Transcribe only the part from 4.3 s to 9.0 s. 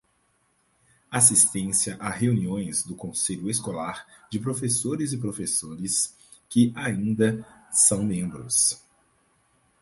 de professores e professores que ainda são membros.